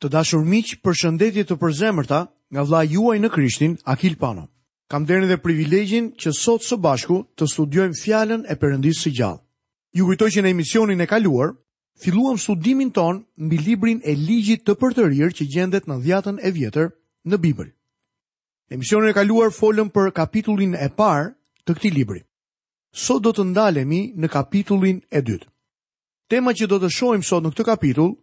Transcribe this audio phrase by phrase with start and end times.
[0.00, 2.20] Të dashur miq, për shëndetje të përzemërta,
[2.56, 4.46] nga vlla juaj në Krishtin, Akil Pano.
[4.90, 9.40] Kam nderin dhe privilegjin që sot së bashku të studiojmë Fjalën e Perëndisë së gjallë.
[9.98, 11.52] Ju kujtoj që në emisionin e kaluar
[12.00, 16.88] filluam studimin ton mbi librin e Ligjit të Përtërir, që gjendet në dhjetën e vjetër
[17.28, 17.68] në Bibël.
[18.72, 21.28] Emisionin e kaluar folëm për kapitullin e parë
[21.68, 22.22] të këtij libri.
[22.90, 25.46] Sot do të ndalemi në kapitullin e dytë.
[26.30, 28.14] Tema që do të shohim sot në këtë kapitull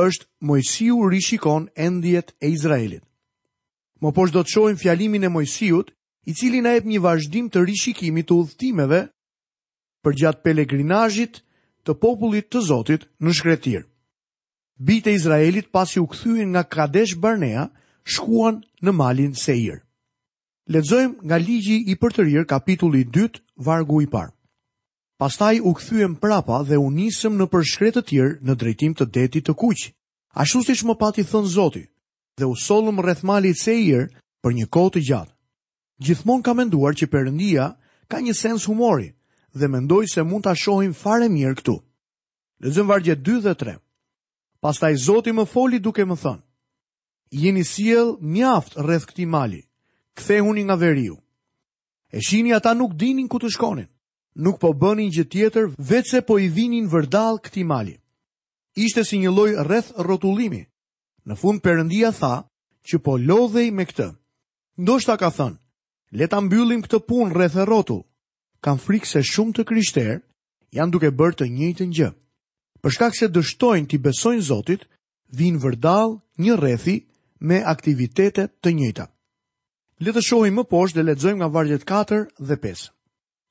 [0.00, 3.02] është Mojësiu rishikon endjet e Izraelit.
[4.00, 5.90] Më poshtë do të shohim fjalimin e Mojësiut,
[6.26, 9.00] i cili na jep një vazhdim të rishikimit të udhëtimeve
[10.02, 11.36] gjatë pelegrinazhit
[11.86, 13.84] të popullit të Zotit në shkretir.
[14.82, 17.68] Bitë e Izraelit pasi u kthyen nga Kadesh Barnea,
[18.04, 19.76] shkuan në malin Seir.
[20.74, 23.30] Lexojmë nga ligji i përtërir kapitulli 2,
[23.62, 24.32] vargu i parë
[25.22, 29.44] pastaj u këthyem prapa dhe u nisëm në përshkretë të tjerë në drejtim të detit
[29.46, 29.92] të kuqë.
[30.42, 31.82] Ashtu siç më pati thënë zoti,
[32.40, 34.08] dhe u solëm rreth mali të sejër
[34.42, 35.32] për një kohë të gjatë.
[36.04, 37.66] Gjithmon ka menduar që përëndia
[38.10, 39.12] ka një sens humori
[39.54, 41.76] dhe mendoj se mund të ashohim fare mirë këtu.
[42.64, 43.78] Lëzëm vargje 2 dhe 3.
[44.62, 46.42] Pastaj zoti më foli duke më thënë,
[47.44, 49.62] jeni siel mjaft rreth këti mali,
[50.18, 51.14] kthehuni nga veriu.
[52.10, 53.86] E shini ata nuk dinin ku të shkonin,
[54.34, 57.96] nuk po bënin gjë tjetër veç se po i vinin vërdall këtij mali.
[58.80, 60.62] Ishte si një lloj rreth rrotullimi.
[61.28, 62.36] Në fund Perëndia tha
[62.88, 64.08] që po lodhej me këtë.
[64.82, 65.60] Ndoshta ka thënë,
[66.16, 67.98] le ta mbyllim këtë punë rreth rrotu.
[68.64, 70.16] Kam frikë se shumë të krishterë
[70.74, 72.08] janë duke bërë të njëjtën gjë.
[72.82, 74.88] Për shkak se dështojnë të besojnë Zotit,
[75.38, 76.96] vinë vërdall një rrethi
[77.40, 79.04] me aktivitete të njëjta.
[80.02, 82.88] Le të shohim më poshtë dhe lexojmë nga vargjet 4 dhe 5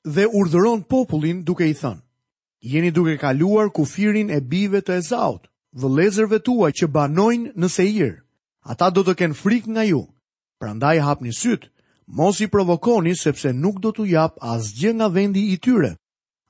[0.04, 2.02] dhe urdhëron popullin duke i thënë:
[2.62, 8.12] Jeni duke kaluar kufirin e bive të Ezaut, vëllezërve tuaj që banojnë në Seir.
[8.64, 10.00] Ata do të kenë frikë nga ju.
[10.60, 11.70] Prandaj hapni syt,
[12.06, 15.94] mos i provokoni sepse nuk do t'u jap asgjë nga vendi i tyre.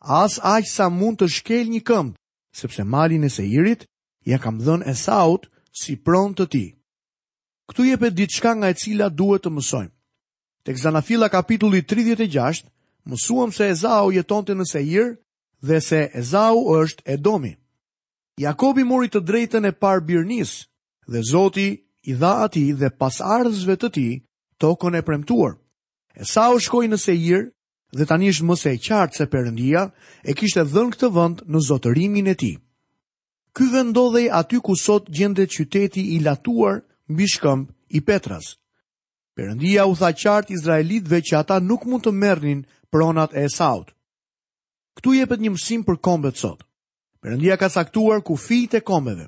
[0.00, 2.16] As aq sa mund të shkel një këmbë,
[2.56, 3.84] sepse malin e Seirit
[4.24, 6.68] ja kam dhënë Esaut si pron të tij.
[7.72, 9.94] Ktu jepet diçka nga e cila duhet të mësojmë.
[10.64, 12.66] Tek Zanafilla kapitulli 36
[13.06, 15.14] mësuam se Ezau jetonte në Seir
[15.62, 17.54] dhe se Ezau është Edomi.
[18.40, 20.52] Jakobi mori të drejtën e par birnis
[21.06, 21.68] dhe Zoti
[22.10, 24.06] i dha ati dhe pas ardhësve të ti
[24.62, 25.58] tokën e premtuar.
[26.14, 27.46] Esau shkoj në Seir
[27.96, 29.82] dhe tani është mëse e qartë se përëndia
[30.24, 32.52] e kishtë dhën këtë vënd në zotërimin e ti.
[33.52, 36.80] Ky vendodhej aty ku sot gjendet qyteti i latuar
[37.12, 37.64] mbi shkëmb
[37.96, 38.56] i Petras.
[39.34, 42.58] Perëndia u tha qartë izraelitëve që ata nuk mund të merrnin
[42.92, 43.92] pronat e Esaut.
[44.98, 46.64] Ktu jepet një mësim për kombet sot.
[47.24, 49.26] Perëndia ka caktuar kufijtë e kombeve.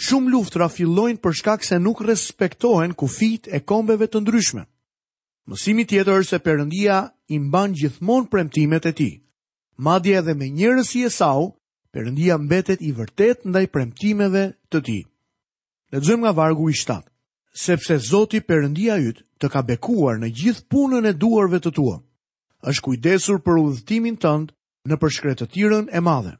[0.00, 4.64] Shumë luftra fillojnë për shkak se nuk respektohen kufijtë e kombeve të ndryshme.
[5.48, 6.98] Mësimi tjetër është se Perëndia
[7.34, 9.14] i mban gjithmonë premtimet e tij.
[9.84, 11.50] Madje edhe me njerëz si Esau,
[11.92, 15.02] Perëndia mbetet i vërtet ndaj premtimeve të tij.
[15.92, 17.07] Lexojmë nga vargu i 7
[17.58, 21.96] sepse Zoti Perëndia yt të ka bekuar në gjithë punën e duarve të tua.
[22.70, 24.52] Është kujdesur për udhëtimin tënd
[24.88, 26.36] në përshkretëtirën e madhe.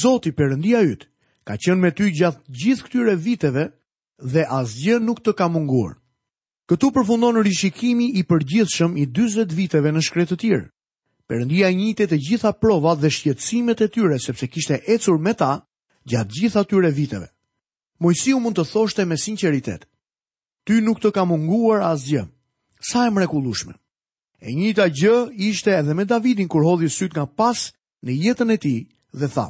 [0.00, 1.04] Zoti Perëndia yt
[1.44, 3.66] ka qenë me ty gjatë gjithë këtyre viteve
[4.32, 5.94] dhe asgjë nuk të ka munguar.
[6.70, 10.64] Këtu përfundon rishikimi i përgjithshëm i 40 viteve në shkretëtirë.
[11.28, 15.52] Perëndia njitej të gjitha provat dhe shqetësimet e tyre sepse kishte ecur me ta
[16.08, 17.28] gjatë gjithë atyre viteve.
[18.00, 19.84] Mojsiu mund të thoshte me sinqeritet,
[20.64, 22.26] ty nuk të ka munguar asgjë.
[22.80, 23.74] Sa e mrekullueshme.
[24.40, 25.14] E njëjta gjë
[25.50, 27.68] ishte edhe me Davidin kur hodhi syt nga pas
[28.04, 28.80] në jetën e tij
[29.20, 29.48] dhe tha: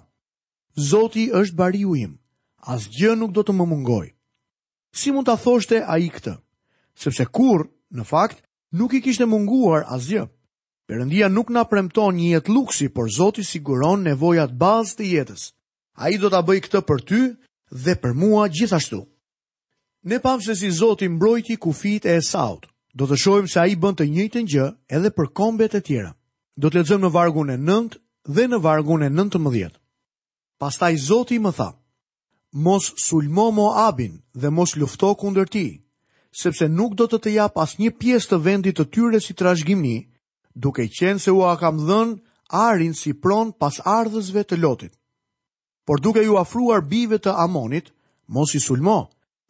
[0.90, 2.16] Zoti është bariu im,
[2.58, 4.06] asgjë nuk do të më mungoj.
[4.98, 6.34] Si mund ta thoshte ai këtë?
[6.98, 8.42] Sepse kur, në fakt,
[8.74, 10.26] nuk i kishte munguar asgjë.
[10.90, 15.42] Perëndia nuk na premton një jetë luksi, por Zoti siguron nevojat bazë të jetës.
[16.02, 17.20] Ai do ta bëj këtë për ty
[17.84, 19.04] dhe për mua gjithashtu.
[20.08, 22.64] Ne pamë se si Zoti mbrojti kufit e Esaut.
[22.96, 24.64] Do të shohim se ai bën të njëjtën gjë
[24.96, 26.14] edhe për kombet e tjera.
[26.56, 27.98] Do të lexojmë në vargun e 9
[28.36, 29.68] dhe në vargun e 19.
[30.64, 31.66] Pastaj Zoti më tha:
[32.64, 35.66] Mos sulmo Moabin dhe mos lufto kundër ti,
[36.42, 39.94] sepse nuk do të të jap asnjë pjesë të vendit të tyre si trashëgimi,
[40.64, 42.18] duke qenë se ua kam dhënë
[42.64, 44.96] arin si pron pas ardhësve të Lotit.
[45.86, 47.92] Por duke ju afruar bijve të Amonit,
[48.36, 48.98] mos i sulmo,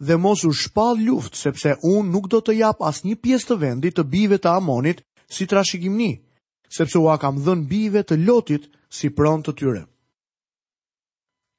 [0.07, 3.57] dhe mos u shpall luft, sepse unë nuk do të jap as një pjesë të
[3.63, 6.13] vendit të bive të Amonit si trashikimni,
[6.73, 9.83] sepse u a kam dhën bive të lotit si pronë të tyre.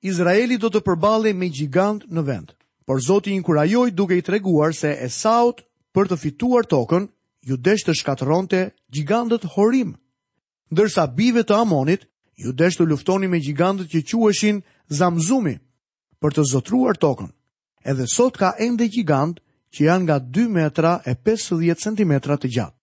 [0.03, 2.53] Izraeli do të përbale me gjigant në vend,
[2.88, 5.61] por Zoti inkurajoj duke i treguar se saut
[5.93, 7.05] për të fituar tokën,
[7.45, 9.93] ju desh të të gjigandët horim.
[10.73, 12.07] Ndërsa bive të Amonit,
[12.41, 15.59] ju desh të luftoni me gjigandët që queshin zamzumi
[16.21, 17.29] për të zotruar tokën
[17.83, 19.39] edhe sot ka ende gjigant
[19.74, 22.13] që janë nga 2 metra e 50 cm
[22.44, 22.75] të gjatë.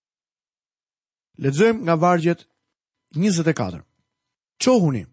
[1.39, 2.41] Ledzojmë nga vargjet
[3.15, 3.83] 24.
[4.62, 5.05] Qohuni,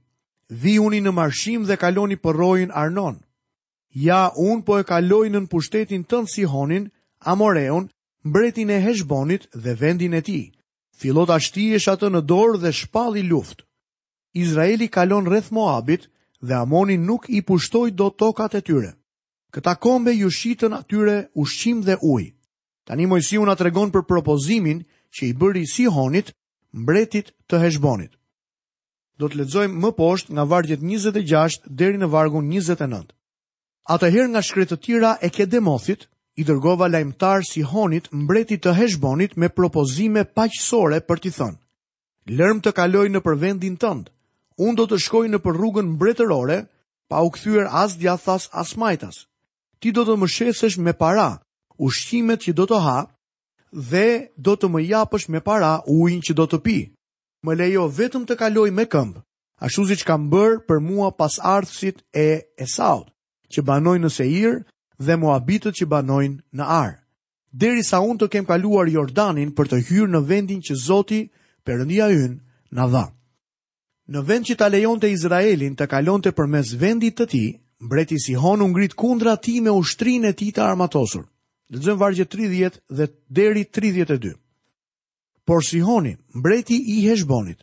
[0.62, 3.18] dhiuni në marshim dhe kaloni për rojin Arnon.
[3.94, 6.90] Ja, unë po e kaloj në pushtetin tënë Sihonin,
[7.22, 7.86] Amoreon,
[8.26, 10.42] mbretin e Heshbonit dhe vendin e ti.
[10.98, 13.62] Filot ashti e shatë në dorë dhe shpalli luft.
[14.36, 16.10] Izraeli kalon rreth Moabit
[16.42, 18.92] dhe Amoni nuk i pushtoj do tokat e tyre.
[19.54, 22.32] Këta kombe ju shitën atyre ushqim dhe ujë.
[22.88, 24.82] Tani Mojsiu na tregon për propozimin
[25.16, 26.34] që i bëri Sihonit,
[26.74, 28.14] mbretit të Heshbonit.
[29.18, 33.14] Do të lexojmë më poshtë nga vargjet 26 deri në vargun 29.
[33.96, 40.24] Atëherë nga shkretë të e Kedemothit, i dërgova lajmëtar Sihonit, mbretit të Heshbonit me propozime
[40.38, 41.60] paqësore për t'i thënë:
[42.40, 44.10] "Lërm të kaloj në përvendin tënd.
[44.66, 46.60] Unë do të shkoj në rrugën mbretërore,
[47.10, 49.18] pa u kthyer as djathas as majtas."
[49.86, 51.28] ti do të më shesësh me para
[51.78, 53.00] ushqimet që do të ha
[53.92, 54.08] dhe
[54.42, 56.78] do të më japësh me para ujin që do të pi.
[57.46, 59.20] Më lejo vetëm të kaloj me këmbë,
[59.66, 62.28] ashtu siç që kam bërë për mua pas ardhësit e
[62.66, 63.12] Esaut,
[63.54, 64.54] që banojnë në Seir
[65.06, 66.94] dhe Moabitët që banojnë në Ar.
[67.54, 71.22] Deri sa unë të kem kaluar Jordanin për të hyrë në vendin që Zoti,
[71.66, 72.40] përëndia ynë,
[72.74, 73.06] në dha.
[74.12, 77.46] Në vend që ta lejon të Izraelin të kalon të përmes vendit të ti,
[77.86, 81.24] mbreti Sihon u ngrit kundra ti me ushtrin e ti të armatosur.
[81.74, 83.06] Lëzëm vargje 30 dhe
[83.38, 84.34] deri 32.
[85.48, 87.60] Por Sihoni, mbreti i Heshbonit,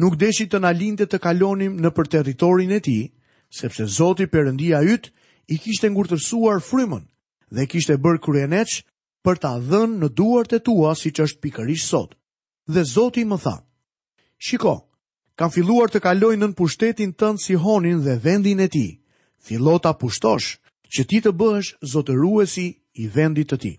[0.00, 2.96] nuk deshi të nalinte të kalonim në për teritorin e ti,
[3.60, 5.10] sepse Zoti përëndia ytë
[5.54, 7.04] i kishte ngurëtërsuar frymën
[7.56, 8.76] dhe kishte bërë kryeneq
[9.26, 12.14] për ta dhënë në duart e tua si që është pikërish sot.
[12.70, 13.56] Dhe Zoti më tha,
[14.46, 14.76] Shiko,
[15.38, 18.86] kam filluar të kaloj nën pushtetin tënë Sihonin dhe vendin e ti,
[19.46, 20.48] fillo ta pushtosh
[20.92, 22.66] që ti të bësh zotëruesi
[23.02, 23.72] i vendit të ti.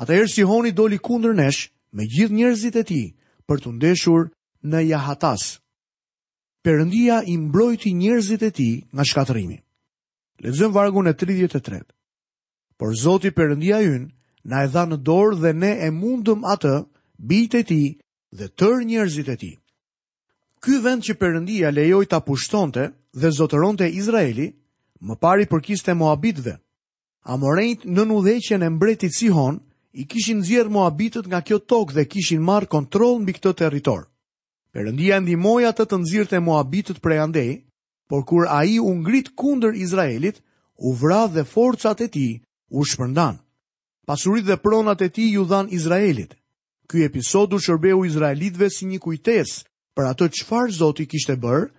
[0.00, 3.02] Ata erë si honi doli kundër nesh me gjithë njerëzit e ti
[3.46, 4.28] për të ndeshur
[4.70, 5.42] në jahatas.
[6.64, 9.58] Perëndia i mbrojti njerëzit e ti nga shkatërimi.
[10.42, 11.82] Lexojm vargu në 33.
[12.78, 14.08] Por zoti perëndia yn
[14.48, 16.74] na e dha në dorë dhe ne e mundëm atë
[17.30, 17.82] bitë e ti
[18.38, 19.52] dhe tër njerëzit e ti.
[20.62, 22.84] Ky vend që Perëndia lejoi ta pushtonte
[23.20, 24.46] dhe zotëronte Izraeli
[25.02, 26.52] më pari përkiste Moabitve.
[27.26, 29.58] Amorejt në nudheqen e mbretit Sihon,
[29.92, 34.06] i kishin zjerë Moabitët nga kjo tokë dhe kishin marë kontrol në këtë teritor.
[34.72, 37.50] Perëndia ndihmoi të të të Moabitët prej andej,
[38.08, 40.38] por kur ai u ngrit kundër Izraelit,
[40.86, 42.32] u vra dhe forcat e tij
[42.70, 43.36] u shpërndan.
[44.06, 46.32] Pasuritë dhe pronat e tij u dhan Izraelit.
[46.88, 49.62] Ky episod u shërbeu izraelitëve si një kujtesë
[49.96, 51.70] për atë çfarë Zoti kishte bërë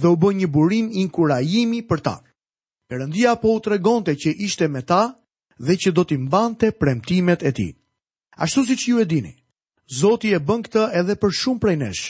[0.00, 2.16] dhe u bë një burim inkurajimi për ta
[2.98, 5.02] rëndia po u të regonte që ishte me ta
[5.58, 7.68] dhe që do t'i mbante premtimet e ti.
[8.42, 9.32] Ashtu si që ju e dini,
[9.92, 12.04] Zoti e bën këtë edhe për shumë prej nesh.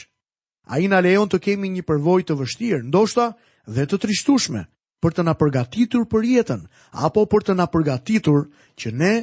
[0.71, 3.25] A i në lejon të kemi një përvoj të vështirë, ndoshta
[3.67, 4.61] dhe të trishtushme,
[5.03, 6.61] për të na përgatitur për jetën,
[7.03, 8.45] apo për të na përgatitur
[8.79, 9.13] që ne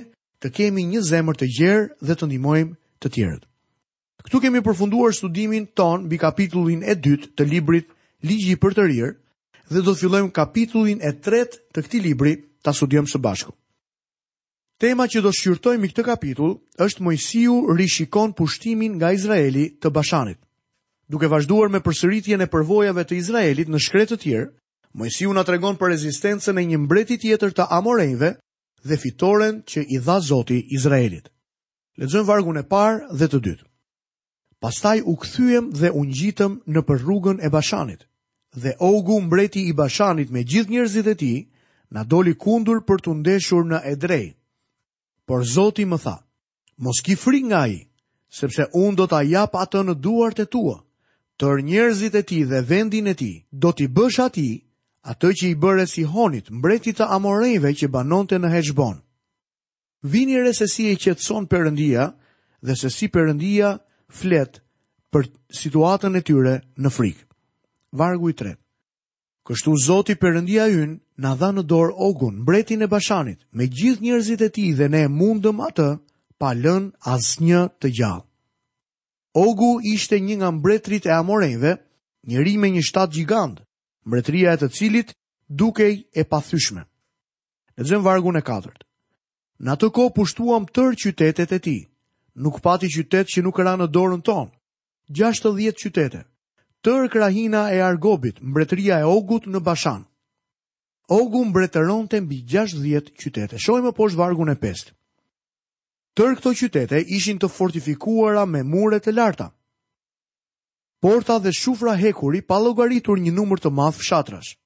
[0.42, 3.46] të kemi një zemër të gjerë dhe të ndimojmë të tjerët.
[4.26, 7.88] Këtu kemi përfunduar studimin ton mbi kapitullin e dytë të librit
[8.20, 9.14] Ligji për të rirë,
[9.70, 12.32] dhe do të fillojmë kapitullin e tretë të këtij libri,
[12.64, 13.54] ta studiojmë së bashku.
[14.80, 20.38] Tema që do shqyrtojmë i këtë kapitull është Mojësiu rishikon pushtimin nga Izraeli të bashanit.
[21.10, 24.50] Duke vazhduar me përsëritjen e përvojave të Izraelit në shkret të tjerë,
[24.98, 28.32] Mojësiu nga tregon për rezistencën e një mbreti tjetër të amorejve
[28.84, 31.28] dhe fitoren që i dha zoti Izraelit.
[32.00, 33.64] Lexojmë vargun e parë dhe të dytë.
[34.64, 38.06] Pastaj u kthyem dhe unë gjitëm në përrugën e bashanit
[38.54, 41.40] dhe Ogu mbreti i Bashanit me gjithë njerëzit e tij,
[41.90, 44.34] na doli kundër për tu ndeshur në Edrei.
[45.26, 46.16] Por Zoti më tha:
[46.82, 47.76] Mos ki frikë nga ai,
[48.30, 50.76] sepse unë do ta jap atë në duart e tua.
[51.38, 54.52] Tër njerëzit e tij dhe vendin e tij do t'i bësh atij
[55.10, 58.96] atë që i bëre Sihonit, mbretit të amorejve që banonte në Heshbon.
[60.10, 62.10] Vini re se si e qetson Perëndia
[62.66, 63.78] dhe se si Perëndia
[64.18, 64.58] flet
[65.12, 65.30] për
[65.60, 67.24] situatën e tyre në frikë
[67.92, 68.54] vargu i 3.
[69.46, 74.44] Kështu Zoti Perëndia ynë na dha në dorë Ogun, mbretin e Bashanit, me gjithë njerëzit
[74.46, 75.88] e tij dhe ne mundëm atë
[76.40, 78.26] pa lënë asnjë të gjallë.
[79.44, 81.72] Ogu ishte një nga mbretrit e Amorejve,
[82.26, 83.58] njëri me një shtatë gjigant,
[84.06, 85.08] mbretria e të cilit
[85.48, 86.82] dukej e pathyshme.
[87.76, 88.80] Në zëmë vargun e katërt.
[89.60, 91.78] Në atë ko pushtuam tërë qytetet e ti,
[92.42, 94.50] nuk pati qytet që nuk era në dorën tonë,
[95.16, 96.20] gjashtë dhjetë qytete
[96.80, 100.06] tër krahina e Argobit, mbretëria e Ogut në Bashan.
[101.10, 104.92] Ogu mbretëron të mbi 60 qytete, më poshtë vargun e pest.
[106.14, 109.50] Tër këto qytete ishin të fortifikuara me mure të larta.
[111.02, 114.56] Porta dhe shufra hekuri pa logaritur një numër të madh fshatrash.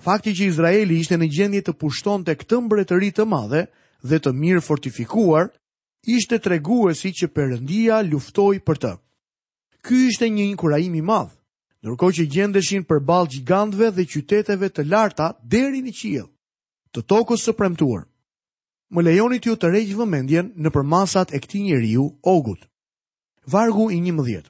[0.00, 3.62] Fakti që Izraeli ishte në gjendje të pushton të këtë mbretëri të madhe
[4.08, 5.52] dhe të mirë fortifikuar,
[6.16, 8.92] ishte treguesi që përëndia luftoj për të.
[9.84, 11.32] Ky ishte një inkurajim i madh,
[11.84, 16.30] ndërkohë që gjendeshin përballë gjigantëve dhe qyteteve të larta deri në qiell,
[16.96, 18.06] të tokës së premtuar.
[18.94, 22.62] Më lejoni t'ju të rregj vëmendjen në përmasat e këtij njeriu, Ogut.
[23.52, 24.48] Vargu i 11.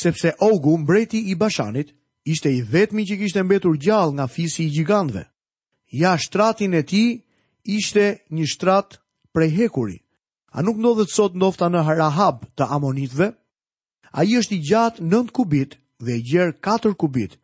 [0.00, 1.94] Sepse Ogu, mbreti i Bashanit,
[2.32, 5.24] ishte i vetmi që kishte mbetur gjallë nga fisi i gjigantëve.
[6.02, 7.10] Ja shtratin e tij
[7.78, 8.98] ishte një shtrat
[9.32, 10.02] prej hekurit.
[10.52, 13.28] A nuk ndodhet sot ndofta në Rahab të Amonitëve?
[14.18, 17.36] Ai është i gjatë 9 kubit dhe i gjerë 4 kubit,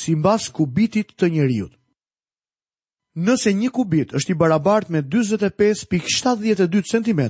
[0.00, 1.74] si mbas kubitit të njeriut.
[3.26, 7.20] Nëse një kubit është i barabart me 25.72 cm,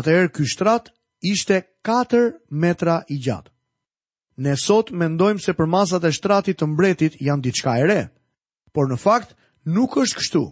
[0.00, 0.90] atëherë ky shtrat
[1.32, 2.24] ishte 4
[2.66, 3.52] metra i gjatë.
[4.44, 8.00] Ne sot mendojmë se përmasat e shtratit të mbretit janë diçka e re,
[8.76, 9.32] por në fakt
[9.78, 10.44] nuk është kështu,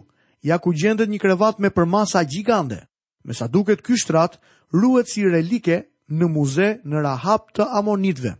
[0.49, 2.79] ja ku gjendet një krevat me përmasa gjigande.
[3.25, 4.37] Me sa duket ky shtrat
[4.81, 5.79] ruhet si relike
[6.19, 8.33] në muze në Rahab të Amonitëve.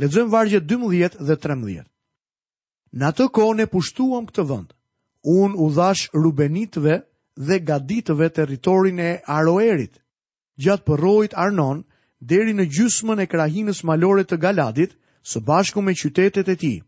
[0.00, 1.82] Lexojmë vargjet 12 dhe 13.
[2.96, 4.70] Në atë kohë ne pushtuam këtë vend.
[5.34, 6.94] Un u dhash Rubenitëve
[7.48, 9.98] dhe Gaditëve territorin e Aroerit,
[10.62, 11.82] gjatë përrojit Arnon
[12.32, 14.96] deri në gjysmën e krahinës malore të Galadit,
[15.28, 16.78] së bashku me qytetet e tij.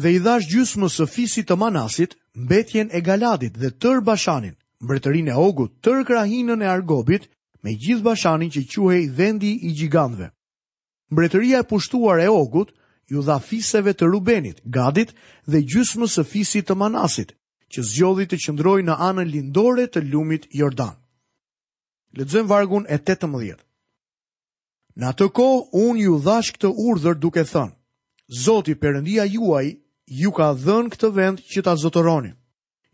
[0.00, 5.32] Dhe i dhash gjysmën së fisit të Manasit, mbetjen e Galadit dhe tër Bashanin mbretërinë
[5.32, 7.24] e Ogut, tër krahinën e Argobit,
[7.64, 10.28] me gjithë Bashanin që quhej vendi i gjigantëve.
[11.12, 12.72] Mbretëria e pushtuar e Ogut
[13.10, 15.14] ju dha fiseve të Rubenit, Gadit
[15.50, 17.32] dhe gjysmës së fisit të Manasit,
[17.72, 20.94] që zgjodhi të qëndroi në anën lindore të lumit Jordan.
[22.16, 23.62] Lexojmë vargun e 18.
[24.96, 27.74] Në atë kohë unë ju dhash këtë urdhër duke thënë:
[28.44, 29.66] Zoti Perëndia juaj
[30.20, 32.32] ju ka dhënë këtë vend që ta zotëroni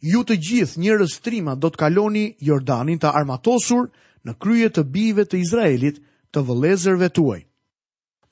[0.03, 3.89] ju të gjithë njërës trima do të kaloni Jordanin të armatosur
[4.27, 6.01] në krye të bive të Izraelit
[6.35, 7.43] të vëlezërve tuaj.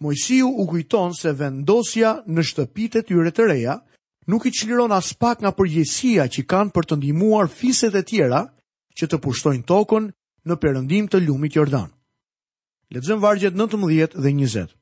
[0.01, 3.77] Mojësiu u kujton se vendosja në shtëpit e tyre të reja
[4.31, 8.43] nuk i qliron as pak nga përgjesia që kanë për të ndimuar fiset e tjera
[8.97, 10.11] që të pushtojnë tokën
[10.49, 11.91] në përëndim të ljumit Jordan.
[12.91, 14.75] Letëzëm vargjet 19 dhe 20.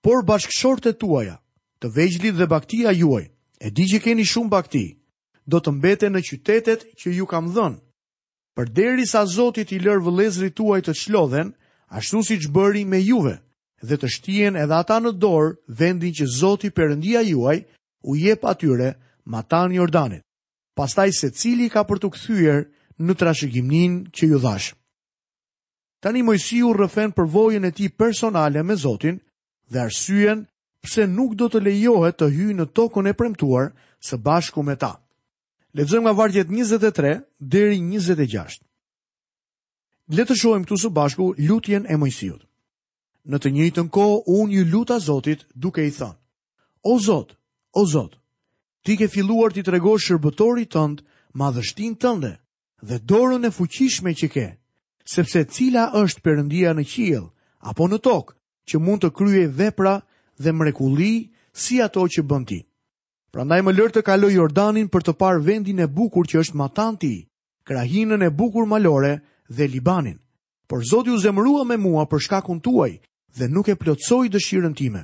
[0.00, 1.36] Por bashkëshorte tuaja,
[1.82, 3.26] të vejgjlit dhe baktia juaj,
[3.60, 4.84] e di që keni shumë bakti,
[5.50, 7.78] do të mbete në qytetet që ju kam dhënë.
[8.58, 11.52] Përderisa Zoti i lër vëllezrit tuaj të çlodhen,
[11.98, 13.36] ashtu siç bëri me juve,
[13.88, 17.58] dhe të shtihen edhe ata në dorë vendin që Zoti Perëndia juaj
[18.08, 18.90] u jep atyre
[19.24, 20.20] matan Jordanit.
[20.76, 22.60] Pastaj secili ka për të kthyer
[23.02, 24.68] në trashëgiminë që ju dhash.
[26.02, 29.16] Tani Mojsiu rrëfen për vojën e tij personale me Zotin
[29.72, 30.44] dhe arsyen
[30.84, 34.92] pse nuk do të lejohet të hyjë në tokën e premtuar së bashku me ta.
[35.76, 37.18] Lexojmë nga vargjet 23
[37.52, 38.64] deri 26.
[40.16, 42.40] Le të shohim këtu së bashku lutjen e Mojsiut.
[43.28, 46.16] Në të njëjtën kohë unë ju luta Zotit duke i thënë:
[46.88, 47.34] O Zot,
[47.76, 48.14] o Zot,
[48.84, 51.02] ti ke filluar ti tregosh shërbëtorit tënd
[51.36, 52.32] madhështinë tënde
[52.88, 54.46] dhe dorën e fuqishme që ke,
[55.14, 57.26] sepse cila është Perëndia në qiell
[57.70, 58.32] apo në tokë
[58.68, 59.94] që mund të kryej vepra
[60.42, 61.12] dhe mrekulli
[61.64, 62.60] si ato që bën ti.
[63.30, 67.10] Prandaj më lër të kaloj Jordanin për të parë vendin e bukur që është Matanti,
[67.68, 69.18] krahinën e bukur malore
[69.48, 70.16] dhe Libanin.
[70.68, 72.92] Por Zoti u zemrua me mua për shkakun tuaj
[73.36, 75.02] dhe nuk e plotsoi dëshirën time.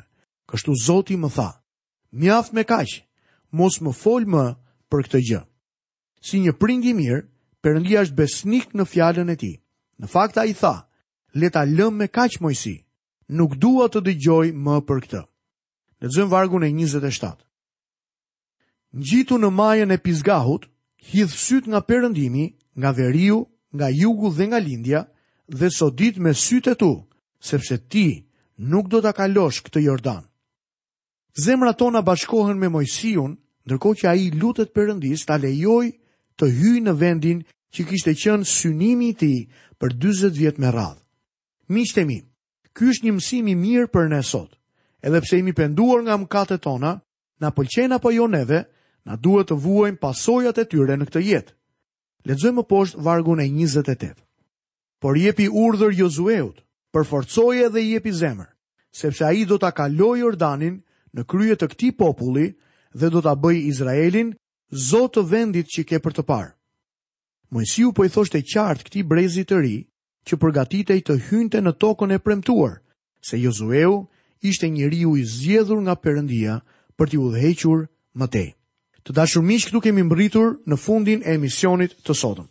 [0.48, 1.50] Kështu Zoti më tha:
[2.20, 2.94] "Mjaft me kaq.
[3.58, 4.44] Mos më fol më
[4.90, 5.42] për këtë gjë."
[6.24, 7.20] Si një prind i mirë,
[7.64, 9.54] Perëndia është besnik në fjalën e tij.
[10.00, 10.84] Në fakt ai tha:
[11.40, 12.74] "Le ta lëm me kaq Mojsi.
[13.32, 15.22] Nuk dua të dëgjoj më për këtë."
[16.04, 17.40] Lexojmë vargun e 27
[18.94, 20.66] ngjitu në majën e Pisgahut,
[21.12, 22.46] hidh syt nga Perëndimi,
[22.78, 23.40] nga veriu,
[23.74, 25.00] nga jugu dhe nga lindja,
[25.58, 26.92] dhe sodit me sytë e tu,
[27.44, 28.24] sepse ti
[28.58, 30.22] nuk do ta kalosh këtë Jordan.
[31.44, 33.34] Zemrat tona bashkohen me Mojsiun,
[33.66, 35.90] ndërkohë që ai lutet Perëndis ta lejoj
[36.38, 37.42] të hyj në vendin
[37.74, 39.48] që kishte qen synimi i ti tij
[39.78, 41.02] për 40 vjet me radhë.
[41.74, 42.02] Miqtë
[42.76, 44.54] ky është një mësim i mirë për ne sot.
[45.02, 46.98] Edhe pse jemi penduar nga mëkatet tona,
[47.40, 48.62] na pëlqen apo jo neve,
[49.08, 51.54] Na duhet të vuajmë pasojat e tyre në këtë jetë.
[52.30, 54.14] Lexojmë poshtë vargun e 28.
[55.04, 56.62] Por jepi urdhër Jozueut,
[56.94, 58.46] përforcoje dhe i jepi zemër,
[58.96, 60.78] sepse ai do ta kalojë Jordanin
[61.14, 62.46] në krye të këtij populli
[62.96, 64.30] dhe do ta bëj Izraelin
[64.86, 66.50] zot të vendit që ke për të parë.
[67.54, 69.76] Mojsiu po i thoshte qartë këtij brezi të ri
[70.26, 72.80] që përgatitej të hynte në tokën e premtuar,
[73.20, 74.06] se Jozueu
[74.48, 76.56] ishte njeriu i zgjedhur nga Perëndia
[76.96, 77.84] për t'i udhëhequr
[78.20, 78.48] mëtej.
[79.04, 82.46] Të dashur miq, këtu kemi mbërritur në fundin e emisionit të sotëm.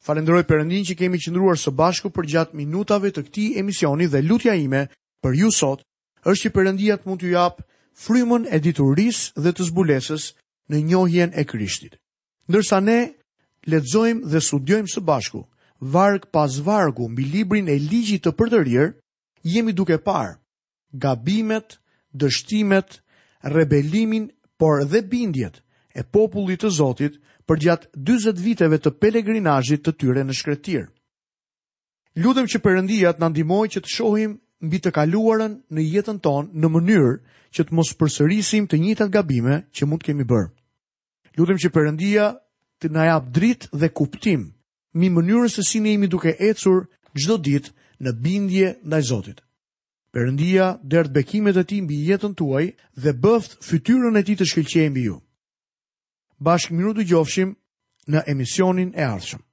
[0.00, 4.54] Falenderoj Perëndin që kemi qëndruar së bashku për gjatë minutave të këtij emisioni dhe lutja
[4.56, 4.86] ime
[5.20, 5.84] për ju sot
[6.24, 7.60] është që Perëndia të mund t'ju jap
[8.04, 10.30] frymën e diturisë dhe të zbulesës
[10.72, 12.00] në njohjen e Krishtit.
[12.48, 12.98] Ndërsa ne
[13.68, 15.44] lexojmë dhe studiojmë së bashku
[15.96, 18.94] varg pas vargu mbi librin e ligjit të përtërir,
[19.52, 20.32] jemi duke parë
[21.04, 21.76] gabimet,
[22.16, 22.98] dështimet,
[23.52, 25.60] rebelimin, por dhe bindjet–
[25.94, 27.16] e popullit të Zotit
[27.50, 30.84] për gjatë 20 viteve të pelegrinajit të tyre në shkretir.
[32.20, 34.32] Lutëm që përëndijat në ndimoj që të shohim
[34.66, 37.14] mbi të kaluarën në jetën tonë në mënyrë
[37.54, 40.50] që të mos përsërisim të njëtët gabime që mund kemi bërë.
[41.38, 42.28] Lutëm që përëndia
[42.82, 44.48] të na jap dritë dhe kuptim
[44.98, 49.40] mi mënyrës se si ne imi duke ecur gjdo ditë në bindje ndaj Zotit.
[50.10, 52.66] Përëndia dërët bekimet e ti mbi jetën tuaj
[52.98, 55.20] dhe bëft fytyrën e ti të shkëllqej mbi ju
[56.48, 57.52] bashkë minutu gjofshim
[58.10, 59.49] në emisionin e ardhshëm.